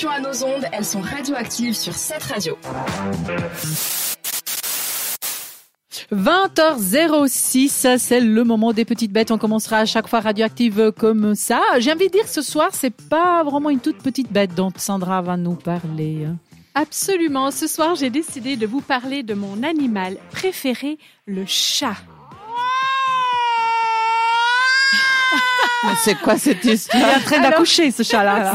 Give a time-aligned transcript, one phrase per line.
[0.00, 2.56] Attention à nos ondes, elles sont radioactives sur cette radio.
[6.10, 9.30] 20h06, c'est le moment des petites bêtes.
[9.30, 11.60] On commencera à chaque fois radioactive comme ça.
[11.80, 15.20] J'ai envie de dire ce soir, c'est pas vraiment une toute petite bête dont Sandra
[15.20, 16.28] va nous parler.
[16.74, 17.50] Absolument.
[17.50, 20.96] Ce soir, j'ai décidé de vous parler de mon animal préféré,
[21.26, 21.96] le chat.
[26.02, 28.54] C'est quoi cette histoire Il est en train d'accoucher, ce chat-là.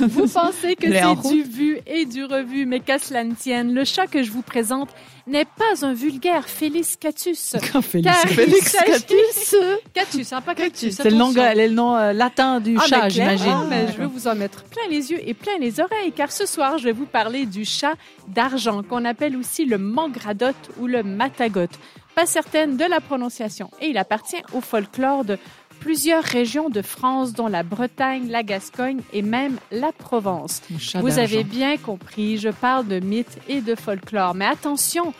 [0.00, 3.84] vous pensez que c'est du vu et du revu, mais qu'à cela ne tienne, le
[3.84, 4.90] chat que je vous présente
[5.26, 7.56] n'est pas un vulgaire Félix Catus.
[7.82, 9.56] Félix Catus
[9.94, 10.96] Catus, hein, pas Catus.
[10.96, 13.52] C'est le nom, le nom euh, latin du ah, chat, j'imagine.
[13.54, 16.32] Ah, mais je vais vous en mettre plein les yeux et plein les oreilles, car
[16.32, 17.94] ce soir, je vais vous parler du chat
[18.28, 21.78] d'argent, qu'on appelle aussi le mangradote ou le matagote.
[22.14, 23.70] Pas certaine de la prononciation.
[23.80, 25.38] Et il appartient au folklore de
[25.80, 30.62] plusieurs régions de France, dont la Bretagne, la Gascogne et même la Provence.
[30.94, 34.34] Vous avez bien compris, je parle de mythes et de folklore.
[34.34, 35.12] Mais attention,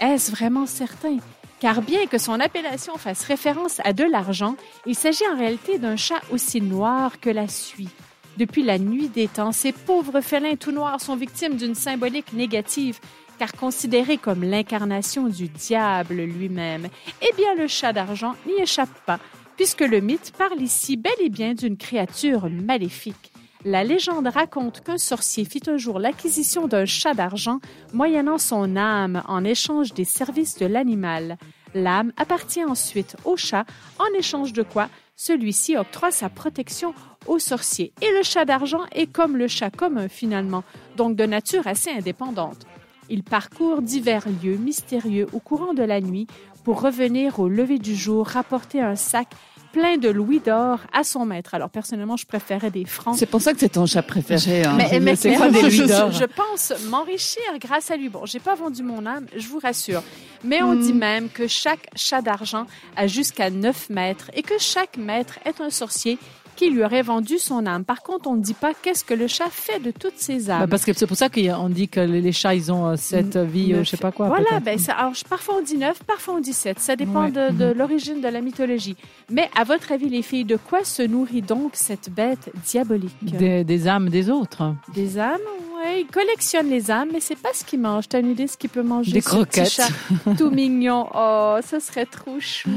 [0.00, 1.18] est-ce vraiment certain?
[1.60, 5.96] Car bien que son appellation fasse référence à de l'argent, il s'agit en réalité d'un
[5.96, 7.88] chat aussi noir que la suie.
[8.36, 13.00] Depuis la nuit des temps, ces pauvres félins tout noirs sont victimes d'une symbolique négative,
[13.38, 16.88] car considérés comme l'incarnation du diable lui-même.
[17.22, 19.18] Eh bien, le chat d'argent n'y échappe pas,
[19.58, 23.32] puisque le mythe parle ici bel et bien d'une créature maléfique.
[23.64, 27.58] La légende raconte qu'un sorcier fit un jour l'acquisition d'un chat d'argent
[27.92, 31.38] moyennant son âme en échange des services de l'animal.
[31.74, 33.66] L'âme appartient ensuite au chat,
[33.98, 36.94] en échange de quoi celui-ci octroie sa protection
[37.26, 37.92] au sorcier.
[38.00, 40.62] Et le chat d'argent est comme le chat commun finalement,
[40.96, 42.64] donc de nature assez indépendante.
[43.10, 46.26] Il parcourt divers lieux mystérieux au courant de la nuit
[46.64, 49.28] pour revenir au lever du jour, rapporter un sac
[49.72, 51.54] plein de louis d'or à son maître.
[51.54, 53.16] Alors personnellement, je préférais des francs.
[53.16, 54.64] C'est pour ça que c'est ton chat préféré.
[54.64, 54.76] Hein.
[55.00, 56.10] Mais, c'est quoi des louis d'or?
[56.10, 58.08] je, pense m'enrichir grâce à lui.
[58.08, 60.02] Bon, j'ai pas vendu mon âme, je vous rassure.
[60.44, 60.98] Mais on dit hmm.
[60.98, 62.66] même que chaque chat d'argent
[62.96, 66.18] a jusqu'à 9 mètres et que chaque maître est un sorcier
[66.58, 67.84] qui lui aurait vendu son âme.
[67.84, 70.60] Par contre, on ne dit pas qu'est-ce que le chat fait de toutes ses âmes.
[70.60, 73.74] Bah, parce que c'est pour ça qu'on dit que les chats, ils ont cette vie,
[73.74, 74.26] euh, je sais pas quoi.
[74.26, 76.80] Voilà, ben, alors, parfois on dit neuf, parfois on dit sept.
[76.80, 77.78] Ça dépend de, mhm.
[77.78, 78.96] l'origine de la mythologie.
[79.30, 83.14] Mais à votre avis, les filles, de quoi se nourrit donc cette bête diabolique?
[83.22, 84.74] Des, âmes des autres.
[84.92, 85.38] Des âmes,
[85.76, 86.00] oui.
[86.00, 88.08] Il collectionne les âmes, mais c'est pas ce qu'il mange.
[88.08, 89.70] T'as une idée ce qu'il peut manger Des croquettes.
[89.70, 89.90] Chat
[90.36, 91.06] tout mignon?
[91.14, 92.70] Oh, ça serait trop chou.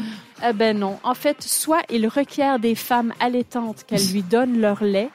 [0.48, 1.00] Eh ben non.
[1.04, 5.10] En fait, soit il requiert des femmes allaitantes qu'elles lui donnent leur lait,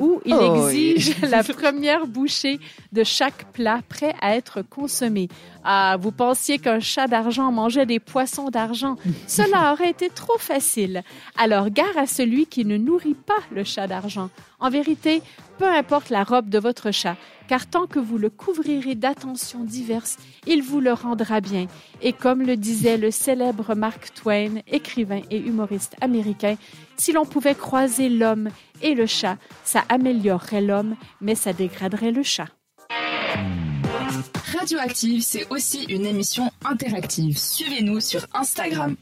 [0.00, 2.58] ou il oh exige la première bouchée
[2.92, 5.28] de chaque plat prêt à être consommé.
[5.62, 8.96] Ah, vous pensiez qu'un chat d'argent mangeait des poissons d'argent.
[9.26, 11.02] Cela aurait été trop facile.
[11.38, 14.30] Alors, gare à celui qui ne nourrit pas le chat d'argent.
[14.60, 15.22] En vérité,
[15.58, 17.16] peu importe la robe de votre chat,
[17.48, 21.66] car tant que vous le couvrirez d'attentions diverses, il vous le rendra bien.
[22.02, 26.56] Et comme le disait le célèbre Mark Twain, écrivain et humoriste américain,
[26.96, 28.48] si l'on pouvait croiser l'homme
[28.82, 32.48] et le chat, ça améliorerait l'homme, mais ça dégraderait le chat.
[34.58, 37.36] Radioactive, c'est aussi une émission interactive.
[37.36, 38.96] Suivez-nous sur Instagram.